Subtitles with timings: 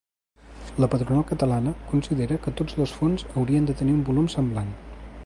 [0.79, 4.77] La patronal catalana considera que tots dos fons haurien de tenir un volum semblant.